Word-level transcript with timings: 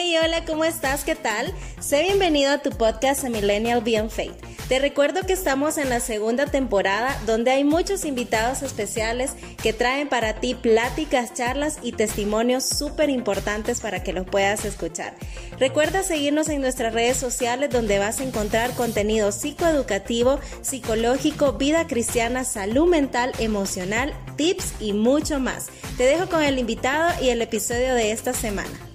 Hey, 0.00 0.14
hola, 0.22 0.44
¿cómo 0.44 0.64
estás? 0.64 1.02
¿Qué 1.02 1.16
tal? 1.16 1.52
Sé 1.80 2.02
bienvenido 2.02 2.52
a 2.52 2.58
tu 2.58 2.70
podcast 2.70 3.24
A 3.24 3.30
Millennial 3.30 3.82
Beyond 3.82 4.10
Faith. 4.10 4.32
Te 4.68 4.78
recuerdo 4.78 5.22
que 5.22 5.32
estamos 5.32 5.76
en 5.76 5.88
la 5.88 5.98
segunda 5.98 6.46
temporada 6.46 7.20
donde 7.26 7.50
hay 7.50 7.64
muchos 7.64 8.04
invitados 8.04 8.62
especiales 8.62 9.32
que 9.60 9.72
traen 9.72 10.08
para 10.08 10.34
ti 10.34 10.54
pláticas, 10.54 11.34
charlas 11.34 11.80
y 11.82 11.90
testimonios 11.90 12.64
súper 12.64 13.10
importantes 13.10 13.80
para 13.80 14.04
que 14.04 14.12
los 14.12 14.24
puedas 14.24 14.64
escuchar. 14.64 15.16
Recuerda 15.58 16.04
seguirnos 16.04 16.48
en 16.48 16.60
nuestras 16.60 16.94
redes 16.94 17.16
sociales 17.16 17.68
donde 17.70 17.98
vas 17.98 18.20
a 18.20 18.24
encontrar 18.24 18.74
contenido 18.74 19.32
psicoeducativo, 19.32 20.38
psicológico, 20.60 21.54
vida 21.54 21.88
cristiana, 21.88 22.44
salud 22.44 22.86
mental, 22.86 23.32
emocional, 23.40 24.14
tips 24.36 24.74
y 24.78 24.92
mucho 24.92 25.40
más. 25.40 25.66
Te 25.96 26.04
dejo 26.04 26.28
con 26.28 26.44
el 26.44 26.60
invitado 26.60 27.20
y 27.20 27.30
el 27.30 27.42
episodio 27.42 27.96
de 27.96 28.12
esta 28.12 28.32
semana. 28.32 28.87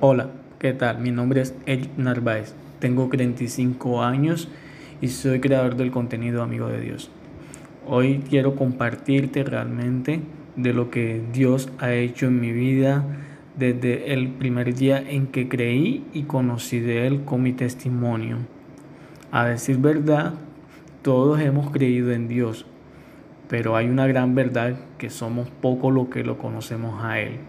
Hola, 0.00 0.30
¿qué 0.60 0.74
tal? 0.74 1.00
Mi 1.00 1.10
nombre 1.10 1.40
es 1.40 1.56
Eric 1.66 1.90
Narváez, 1.96 2.54
tengo 2.78 3.08
35 3.08 4.04
años 4.04 4.48
y 5.00 5.08
soy 5.08 5.40
creador 5.40 5.74
del 5.74 5.90
contenido 5.90 6.40
Amigo 6.44 6.68
de 6.68 6.80
Dios. 6.80 7.10
Hoy 7.84 8.22
quiero 8.30 8.54
compartirte 8.54 9.42
realmente 9.42 10.20
de 10.54 10.72
lo 10.72 10.92
que 10.92 11.20
Dios 11.32 11.72
ha 11.80 11.94
hecho 11.94 12.26
en 12.26 12.40
mi 12.40 12.52
vida 12.52 13.04
desde 13.56 14.12
el 14.12 14.28
primer 14.28 14.72
día 14.72 15.02
en 15.04 15.26
que 15.26 15.48
creí 15.48 16.06
y 16.12 16.22
conocí 16.22 16.78
de 16.78 17.08
Él 17.08 17.24
con 17.24 17.42
mi 17.42 17.52
testimonio. 17.52 18.36
A 19.32 19.46
decir 19.46 19.78
verdad, 19.78 20.34
todos 21.02 21.40
hemos 21.40 21.72
creído 21.72 22.12
en 22.12 22.28
Dios, 22.28 22.66
pero 23.48 23.74
hay 23.74 23.88
una 23.88 24.06
gran 24.06 24.36
verdad 24.36 24.78
que 24.96 25.10
somos 25.10 25.50
poco 25.50 25.90
lo 25.90 26.08
que 26.08 26.22
lo 26.22 26.38
conocemos 26.38 27.02
a 27.02 27.18
Él. 27.18 27.40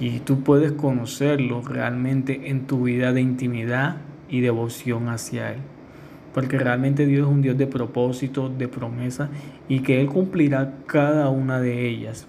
Y 0.00 0.20
tú 0.20 0.42
puedes 0.42 0.72
conocerlo 0.72 1.60
realmente 1.60 2.48
en 2.48 2.66
tu 2.66 2.84
vida 2.84 3.12
de 3.12 3.20
intimidad 3.20 3.98
y 4.30 4.40
devoción 4.40 5.10
hacia 5.10 5.52
Él. 5.52 5.58
Porque 6.32 6.58
realmente 6.58 7.04
Dios 7.04 7.26
es 7.26 7.32
un 7.32 7.42
Dios 7.42 7.58
de 7.58 7.66
propósito, 7.66 8.48
de 8.48 8.66
promesa 8.66 9.28
y 9.68 9.80
que 9.80 10.00
Él 10.00 10.06
cumplirá 10.06 10.76
cada 10.86 11.28
una 11.28 11.60
de 11.60 11.86
ellas. 11.86 12.26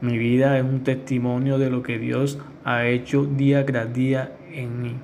Mi 0.00 0.16
vida 0.16 0.56
es 0.56 0.64
un 0.64 0.82
testimonio 0.82 1.58
de 1.58 1.68
lo 1.68 1.82
que 1.82 1.98
Dios 1.98 2.38
ha 2.64 2.86
hecho 2.86 3.26
día 3.26 3.66
tras 3.66 3.92
día 3.92 4.32
en 4.52 4.80
mí. 4.80 4.94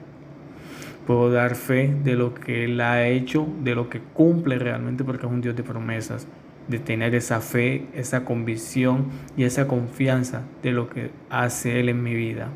Puedo 1.06 1.30
dar 1.30 1.54
fe 1.54 1.94
de 2.02 2.14
lo 2.14 2.32
que 2.32 2.64
Él 2.64 2.80
ha 2.80 3.06
hecho, 3.06 3.46
de 3.62 3.74
lo 3.74 3.90
que 3.90 4.00
cumple 4.00 4.58
realmente 4.58 5.04
porque 5.04 5.26
es 5.26 5.32
un 5.32 5.42
Dios 5.42 5.54
de 5.54 5.64
promesas 5.64 6.26
de 6.68 6.78
tener 6.78 7.14
esa 7.14 7.40
fe, 7.40 7.86
esa 7.94 8.24
convicción 8.24 9.06
y 9.36 9.44
esa 9.44 9.68
confianza 9.68 10.42
de 10.62 10.72
lo 10.72 10.88
que 10.88 11.10
hace 11.30 11.80
Él 11.80 11.88
en 11.88 12.02
mi 12.02 12.14
vida. 12.14 12.48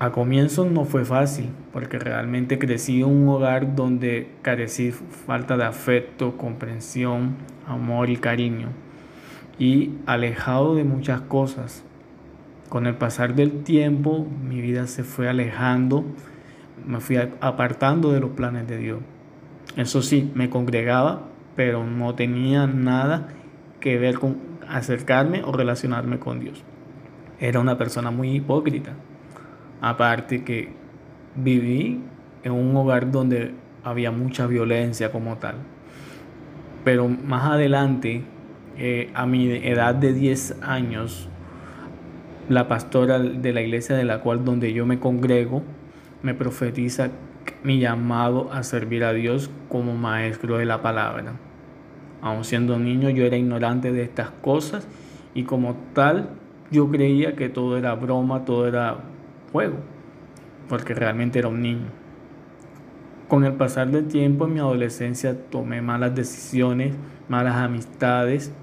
A 0.00 0.10
comienzo 0.10 0.64
no 0.68 0.84
fue 0.84 1.04
fácil, 1.04 1.50
porque 1.72 1.98
realmente 1.98 2.58
crecí 2.58 3.00
en 3.00 3.06
un 3.06 3.28
hogar 3.28 3.74
donde 3.76 4.28
carecí 4.42 4.90
falta 4.90 5.56
de 5.56 5.64
afecto, 5.64 6.36
comprensión, 6.36 7.36
amor 7.66 8.10
y 8.10 8.16
cariño, 8.16 8.68
y 9.58 9.92
alejado 10.06 10.74
de 10.74 10.84
muchas 10.84 11.20
cosas. 11.20 11.84
Con 12.68 12.86
el 12.86 12.96
pasar 12.96 13.34
del 13.34 13.62
tiempo, 13.62 14.26
mi 14.46 14.60
vida 14.60 14.88
se 14.88 15.04
fue 15.04 15.28
alejando, 15.28 16.04
me 16.84 17.00
fui 17.00 17.16
apartando 17.40 18.12
de 18.12 18.20
los 18.20 18.30
planes 18.30 18.66
de 18.66 18.78
Dios. 18.78 18.98
Eso 19.76 20.02
sí, 20.02 20.30
me 20.34 20.50
congregaba, 20.50 21.28
pero 21.56 21.84
no 21.84 22.14
tenía 22.14 22.66
nada 22.66 23.28
que 23.80 23.98
ver 23.98 24.18
con 24.18 24.36
acercarme 24.68 25.42
o 25.44 25.52
relacionarme 25.52 26.18
con 26.18 26.40
Dios. 26.40 26.62
Era 27.38 27.60
una 27.60 27.76
persona 27.76 28.10
muy 28.10 28.30
hipócrita. 28.30 28.92
Aparte 29.80 30.44
que 30.44 30.72
viví 31.36 32.00
en 32.42 32.52
un 32.52 32.76
hogar 32.76 33.10
donde 33.10 33.54
había 33.82 34.10
mucha 34.10 34.46
violencia 34.46 35.12
como 35.12 35.36
tal. 35.36 35.56
Pero 36.84 37.08
más 37.08 37.50
adelante, 37.50 38.22
eh, 38.78 39.10
a 39.14 39.26
mi 39.26 39.50
edad 39.50 39.94
de 39.94 40.12
10 40.12 40.56
años, 40.62 41.28
la 42.48 42.68
pastora 42.68 43.18
de 43.18 43.52
la 43.52 43.62
iglesia 43.62 43.96
de 43.96 44.04
la 44.04 44.20
cual 44.20 44.44
donde 44.44 44.72
yo 44.72 44.84
me 44.84 44.98
congrego 44.98 45.62
me 46.22 46.34
profetiza 46.34 47.10
mi 47.62 47.78
llamado 47.78 48.52
a 48.52 48.62
servir 48.62 49.04
a 49.04 49.12
Dios 49.12 49.50
como 49.68 49.94
maestro 49.94 50.58
de 50.58 50.64
la 50.64 50.82
palabra. 50.82 51.34
Aun 52.24 52.42
siendo 52.42 52.78
niño 52.78 53.10
yo 53.10 53.26
era 53.26 53.36
ignorante 53.36 53.92
de 53.92 54.02
estas 54.02 54.30
cosas 54.30 54.88
y 55.34 55.42
como 55.42 55.76
tal 55.92 56.30
yo 56.70 56.90
creía 56.90 57.36
que 57.36 57.50
todo 57.50 57.76
era 57.76 57.94
broma, 57.94 58.46
todo 58.46 58.66
era 58.66 58.96
juego, 59.52 59.76
porque 60.66 60.94
realmente 60.94 61.38
era 61.38 61.48
un 61.48 61.60
niño. 61.60 61.88
Con 63.28 63.44
el 63.44 63.52
pasar 63.52 63.90
del 63.90 64.08
tiempo 64.08 64.46
en 64.46 64.54
mi 64.54 64.60
adolescencia 64.60 65.38
tomé 65.50 65.82
malas 65.82 66.14
decisiones, 66.14 66.94
malas 67.28 67.56
amistades, 67.56 68.54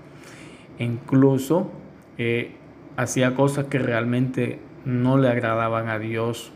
e 0.80 0.84
incluso 0.84 1.70
eh, 2.18 2.56
hacía 2.98 3.36
cosas 3.36 3.66
que 3.66 3.78
realmente 3.78 4.60
no 4.86 5.20
le 5.20 5.30
agradaban 5.30 5.88
a 5.88 6.00
Dios. 6.00 6.52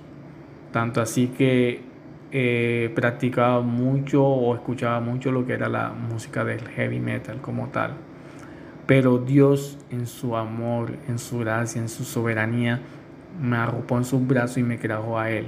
Tanto 0.72 1.02
así 1.02 1.28
que 1.28 1.82
eh, 2.38 2.92
practicaba 2.94 3.62
mucho 3.62 4.22
o 4.22 4.54
escuchaba 4.56 5.00
mucho 5.00 5.32
lo 5.32 5.46
que 5.46 5.54
era 5.54 5.70
la 5.70 5.94
música 5.94 6.44
del 6.44 6.68
heavy 6.68 7.00
metal 7.00 7.40
como 7.40 7.70
tal. 7.70 7.94
Pero 8.86 9.20
Dios 9.20 9.78
en 9.90 10.06
su 10.06 10.36
amor, 10.36 10.98
en 11.08 11.18
su 11.18 11.40
gracia, 11.40 11.82
en 11.82 11.88
su 11.88 12.04
soberanía, 12.04 12.82
me 13.42 13.56
arropó 13.56 13.98
en 13.98 14.04
sus 14.04 14.28
brazos 14.28 14.58
y 14.58 14.64
me 14.64 14.78
trajo 14.78 15.18
a 15.18 15.32
Él. 15.32 15.46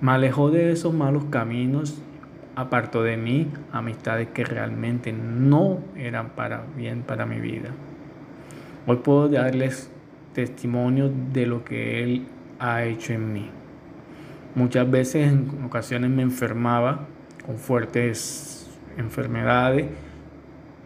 Me 0.00 0.12
alejó 0.12 0.50
de 0.50 0.72
esos 0.72 0.94
malos 0.94 1.26
caminos, 1.26 2.00
apartó 2.54 3.02
de 3.02 3.18
mí 3.18 3.48
amistades 3.70 4.28
que 4.28 4.42
realmente 4.42 5.12
no 5.12 5.80
eran 5.96 6.30
para 6.30 6.64
bien 6.78 7.02
para 7.02 7.26
mi 7.26 7.40
vida. 7.40 7.72
Hoy 8.86 8.96
puedo 9.04 9.28
darles 9.28 9.90
testimonio 10.32 11.12
de 11.34 11.44
lo 11.44 11.62
que 11.62 12.02
Él 12.02 12.26
ha 12.58 12.84
hecho 12.84 13.12
en 13.12 13.34
mí. 13.34 13.50
Muchas 14.56 14.90
veces 14.90 15.30
en 15.30 15.64
ocasiones 15.64 16.10
me 16.10 16.22
enfermaba 16.22 17.06
con 17.44 17.58
fuertes 17.58 18.66
enfermedades, 18.96 19.84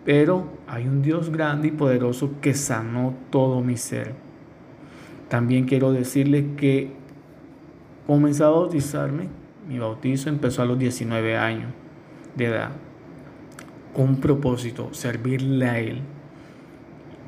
pero 0.05 0.49
hay 0.67 0.89
un 0.89 1.03
Dios 1.03 1.31
grande 1.31 1.69
y 1.69 1.71
poderoso 1.71 2.33
que 2.41 2.53
sanó 2.53 3.15
todo 3.31 3.61
mi 3.61 3.77
ser. 3.77 4.15
También 5.29 5.67
quiero 5.67 5.93
decirles 5.93 6.47
que 6.57 6.91
comencé 8.09 8.43
a 8.43 8.49
bautizarme. 8.49 9.29
Mi 9.69 9.79
bautizo 9.79 10.29
empezó 10.29 10.63
a 10.63 10.67
los 10.67 10.77
19 10.77 11.37
años 11.37 11.71
de 12.35 12.47
edad. 12.47 12.73
Con 13.95 14.09
un 14.09 14.21
propósito, 14.21 14.93
servirle 14.93 15.69
a 15.69 15.79
Él. 15.79 16.01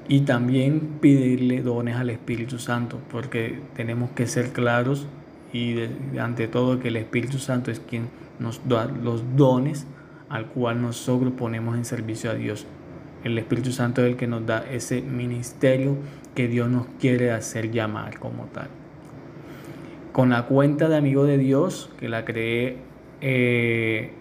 Y 0.08 0.22
también 0.22 0.98
pedirle 1.00 1.62
dones 1.62 1.94
al 1.94 2.10
Espíritu 2.10 2.58
Santo, 2.58 2.98
porque 3.12 3.60
tenemos 3.76 4.10
que 4.10 4.26
ser 4.26 4.52
claros 4.52 5.06
y 5.52 5.76
ante 6.18 6.48
todo 6.48 6.80
que 6.80 6.88
el 6.88 6.96
Espíritu 6.96 7.38
Santo 7.38 7.70
es 7.70 7.80
quien 7.80 8.08
nos 8.38 8.66
da 8.68 8.86
los 8.86 9.36
dones 9.36 9.86
al 10.28 10.46
cual 10.46 10.80
nosotros 10.80 11.32
ponemos 11.36 11.76
en 11.76 11.84
servicio 11.84 12.30
a 12.30 12.34
Dios. 12.34 12.66
El 13.22 13.38
Espíritu 13.38 13.70
Santo 13.70 14.02
es 14.02 14.08
el 14.08 14.16
que 14.16 14.26
nos 14.26 14.46
da 14.46 14.64
ese 14.70 15.02
ministerio 15.02 15.96
que 16.34 16.48
Dios 16.48 16.70
nos 16.70 16.86
quiere 16.98 17.30
hacer 17.30 17.70
llamar 17.70 18.18
como 18.18 18.46
tal. 18.46 18.68
Con 20.12 20.30
la 20.30 20.46
cuenta 20.46 20.88
de 20.88 20.96
amigo 20.96 21.24
de 21.24 21.38
Dios, 21.38 21.90
que 21.98 22.08
la 22.08 22.24
creé 22.24 22.78
eh, 23.20 24.12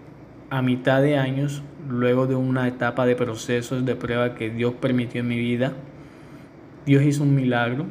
a 0.50 0.62
mitad 0.62 1.02
de 1.02 1.16
años, 1.16 1.62
luego 1.88 2.26
de 2.26 2.34
una 2.34 2.68
etapa 2.68 3.06
de 3.06 3.16
procesos 3.16 3.84
de 3.84 3.96
prueba 3.96 4.34
que 4.34 4.50
Dios 4.50 4.74
permitió 4.74 5.22
en 5.22 5.28
mi 5.28 5.38
vida, 5.38 5.72
Dios 6.86 7.02
hizo 7.02 7.22
un 7.22 7.34
milagro 7.34 7.86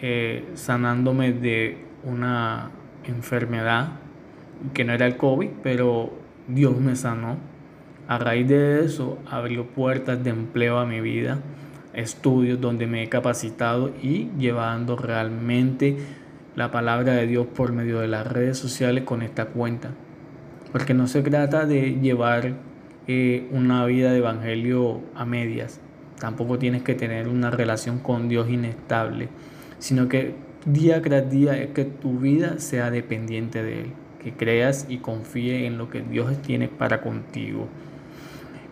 eh, 0.00 0.44
sanándome 0.54 1.32
de 1.32 1.78
una 2.04 2.70
enfermedad 3.04 3.92
que 4.72 4.84
no 4.84 4.92
era 4.92 5.06
el 5.06 5.16
COVID, 5.16 5.50
pero 5.62 6.12
Dios 6.48 6.78
me 6.78 6.96
sanó. 6.96 7.36
A 8.06 8.18
raíz 8.18 8.48
de 8.48 8.84
eso 8.84 9.18
abrió 9.30 9.66
puertas 9.66 10.22
de 10.22 10.30
empleo 10.30 10.78
a 10.78 10.86
mi 10.86 11.00
vida, 11.00 11.40
estudios 11.94 12.60
donde 12.60 12.86
me 12.86 13.02
he 13.02 13.08
capacitado 13.08 13.92
y 14.02 14.30
llevando 14.38 14.96
realmente 14.96 15.96
la 16.54 16.70
palabra 16.70 17.14
de 17.14 17.26
Dios 17.26 17.46
por 17.46 17.72
medio 17.72 18.00
de 18.00 18.08
las 18.08 18.26
redes 18.26 18.58
sociales 18.58 19.04
con 19.04 19.22
esta 19.22 19.46
cuenta. 19.46 19.90
Porque 20.72 20.94
no 20.94 21.06
se 21.06 21.22
trata 21.22 21.66
de 21.66 21.98
llevar 22.00 22.54
eh, 23.06 23.48
una 23.52 23.84
vida 23.86 24.12
de 24.12 24.18
evangelio 24.18 25.00
a 25.14 25.24
medias. 25.24 25.80
Tampoco 26.18 26.58
tienes 26.58 26.82
que 26.82 26.94
tener 26.94 27.28
una 27.28 27.50
relación 27.50 27.98
con 27.98 28.28
Dios 28.28 28.50
inestable, 28.50 29.28
sino 29.78 30.08
que 30.08 30.34
día 30.64 31.02
tras 31.02 31.30
día 31.30 31.58
es 31.58 31.70
que 31.70 31.84
tu 31.84 32.18
vida 32.18 32.58
sea 32.58 32.90
dependiente 32.90 33.62
de 33.62 33.82
Él, 33.82 33.86
que 34.22 34.32
creas 34.32 34.86
y 34.88 34.98
confíe 34.98 35.66
en 35.66 35.78
lo 35.78 35.90
que 35.90 36.00
Dios 36.00 36.40
tiene 36.42 36.68
para 36.68 37.02
contigo. 37.02 37.68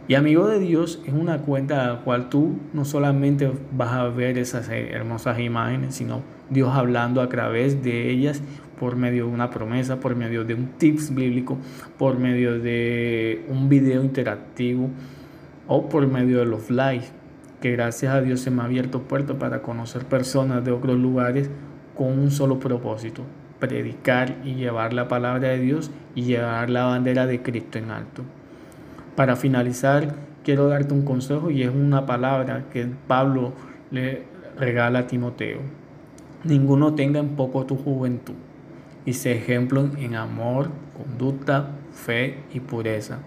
Y 0.09 0.15
Amigo 0.15 0.49
de 0.49 0.59
Dios 0.59 1.01
es 1.07 1.13
una 1.13 1.39
cuenta 1.39 1.85
a 1.85 1.89
la 1.89 2.01
cual 2.01 2.29
tú 2.29 2.59
no 2.73 2.85
solamente 2.85 3.53
vas 3.77 3.93
a 3.93 4.09
ver 4.09 4.37
esas 4.37 4.69
hermosas 4.69 5.39
imágenes, 5.39 5.95
sino 5.95 6.23
Dios 6.51 6.71
hablando 6.75 7.21
a 7.21 7.29
través 7.29 7.83
de 7.83 8.11
ellas 8.11 8.43
por 8.81 8.97
medio 8.97 9.27
de 9.27 9.33
una 9.33 9.51
promesa, 9.51 10.01
por 10.01 10.17
medio 10.17 10.45
de 10.45 10.55
un 10.55 10.67
tips 10.77 11.15
bíblico, 11.15 11.57
por 11.99 12.19
medio 12.19 12.59
de 12.59 13.45
un 13.49 13.69
video 13.69 14.03
interactivo 14.03 14.91
o 15.69 15.89
por 15.89 16.09
medio 16.09 16.41
de 16.41 16.47
los 16.47 16.69
live, 16.69 17.05
que 17.61 17.71
gracias 17.71 18.13
a 18.13 18.21
Dios 18.21 18.41
se 18.41 18.51
me 18.51 18.63
ha 18.63 18.65
abierto 18.65 19.03
puertas 19.03 19.37
para 19.37 19.63
conocer 19.63 20.05
personas 20.05 20.65
de 20.65 20.73
otros 20.73 20.99
lugares 20.99 21.49
con 21.97 22.19
un 22.19 22.31
solo 22.31 22.59
propósito, 22.59 23.23
predicar 23.59 24.37
y 24.45 24.55
llevar 24.55 24.93
la 24.93 25.09
palabra 25.09 25.49
de 25.49 25.59
Dios 25.59 25.91
y 26.15 26.23
llevar 26.23 26.71
la 26.71 26.85
bandera 26.85 27.27
de 27.27 27.43
Cristo 27.43 27.79
en 27.79 27.91
alto. 27.91 28.23
Para 29.17 29.37
finalizar, 29.37 30.15
quiero 30.43 30.69
darte 30.69 30.95
un 30.95 31.05
consejo 31.05 31.51
y 31.51 31.63
es 31.63 31.71
una 31.71 32.07
palabra 32.07 32.65
que 32.73 32.89
Pablo 33.07 33.53
le 33.91 34.25
regala 34.59 35.01
a 35.01 35.07
Timoteo. 35.07 35.61
Ninguno 36.45 36.95
tenga 36.95 37.21
en 37.21 37.37
poco 37.37 37.67
tu 37.67 37.77
juventud 37.77 38.35
y 39.05 39.13
sé 39.15 39.33
ejemplo 39.33 39.89
en 39.99 40.15
amor, 40.15 40.71
conducta, 40.97 41.71
fe 41.93 42.39
y 42.53 42.61
pureza. 42.61 43.19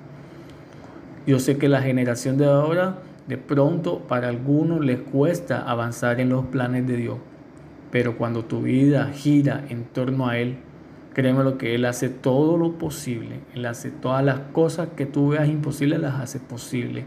Yo 1.27 1.39
sé 1.39 1.57
que 1.57 1.69
la 1.69 1.81
generación 1.81 2.37
de 2.37 2.45
ahora, 2.45 2.99
de 3.27 3.37
pronto, 3.37 3.99
para 3.99 4.29
algunos 4.29 4.85
les 4.85 4.99
cuesta 4.99 5.61
avanzar 5.61 6.19
en 6.19 6.29
los 6.29 6.45
planes 6.45 6.85
de 6.87 6.97
Dios, 6.97 7.17
pero 7.95 8.17
cuando 8.17 8.43
tu 8.43 8.61
vida 8.61 9.09
gira 9.13 9.63
en 9.69 9.85
torno 9.85 10.27
a 10.27 10.37
Él, 10.37 10.57
créeme 11.13 11.45
lo 11.45 11.57
que 11.57 11.75
Él 11.75 11.85
hace 11.85 12.09
todo 12.09 12.57
lo 12.57 12.73
posible, 12.73 13.39
Él 13.53 13.65
hace 13.65 13.89
todas 13.89 14.21
las 14.21 14.37
cosas 14.51 14.89
que 14.97 15.05
tú 15.05 15.29
veas 15.29 15.47
imposibles, 15.47 16.01
las 16.01 16.15
hace 16.15 16.41
posibles, 16.41 17.05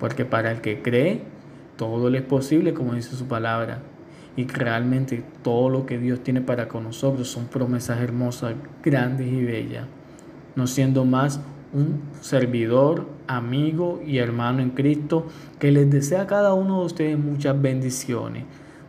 porque 0.00 0.24
para 0.24 0.50
el 0.50 0.60
que 0.60 0.82
cree, 0.82 1.22
todo 1.76 2.10
le 2.10 2.18
es 2.18 2.24
posible, 2.24 2.74
como 2.74 2.94
dice 2.94 3.14
su 3.14 3.28
palabra. 3.28 3.82
Y 4.36 4.48
realmente 4.48 5.22
todo 5.44 5.68
lo 5.68 5.86
que 5.86 5.96
Dios 5.96 6.24
tiene 6.24 6.40
para 6.40 6.66
con 6.66 6.82
nosotros 6.82 7.28
son 7.28 7.46
promesas 7.46 8.00
hermosas, 8.00 8.54
grandes 8.82 9.28
y 9.28 9.44
bellas, 9.44 9.86
no 10.56 10.66
siendo 10.66 11.04
más 11.04 11.40
un 11.72 12.00
servidor, 12.20 13.06
amigo 13.28 14.02
y 14.04 14.18
hermano 14.18 14.60
en 14.60 14.70
Cristo 14.70 15.28
que 15.60 15.70
les 15.70 15.88
desea 15.88 16.22
a 16.22 16.26
cada 16.26 16.52
uno 16.52 16.80
de 16.80 16.86
ustedes 16.86 17.16
muchas 17.16 17.62
bendiciones. 17.62 18.42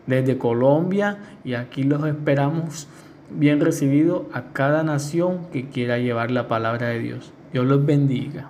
Desde 0.08 0.38
Colombia 0.38 1.18
y 1.44 1.54
aquí 1.54 1.84
los 1.84 2.06
esperamos 2.06 2.88
bien 3.30 3.60
recibidos 3.60 4.24
a 4.34 4.54
cada 4.54 4.84
nación 4.84 5.48
que 5.52 5.68
quiera 5.68 5.98
llevar 5.98 6.32
la 6.32 6.48
palabra 6.48 6.88
de 6.88 7.00
Dios. 7.00 7.34
Dios 7.52 7.66
los 7.66 7.86
bendiga. 7.86 8.50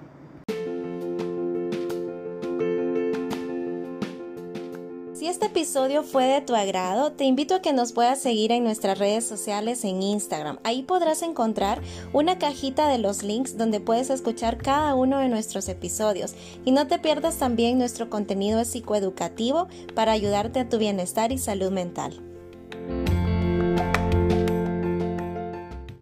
Episodio 5.27 6.03
fue 6.03 6.25
de 6.25 6.41
tu 6.41 6.55
agrado, 6.55 7.11
te 7.11 7.25
invito 7.25 7.55
a 7.55 7.61
que 7.61 7.73
nos 7.73 7.91
puedas 7.91 8.21
seguir 8.21 8.51
en 8.51 8.63
nuestras 8.63 8.97
redes 8.97 9.25
sociales 9.25 9.83
en 9.83 10.01
Instagram. 10.01 10.57
Ahí 10.63 10.83
podrás 10.83 11.21
encontrar 11.21 11.81
una 12.13 12.39
cajita 12.39 12.87
de 12.87 12.97
los 12.97 13.23
links 13.23 13.57
donde 13.57 13.79
puedes 13.79 14.09
escuchar 14.09 14.57
cada 14.57 14.95
uno 14.95 15.19
de 15.19 15.27
nuestros 15.27 15.67
episodios. 15.67 16.33
Y 16.63 16.71
no 16.71 16.87
te 16.87 16.97
pierdas 16.97 17.37
también 17.37 17.77
nuestro 17.77 18.09
contenido 18.09 18.63
psicoeducativo 18.63 19.67
para 19.95 20.13
ayudarte 20.13 20.61
a 20.61 20.69
tu 20.69 20.77
bienestar 20.77 21.31
y 21.31 21.37
salud 21.37 21.71
mental. 21.71 22.26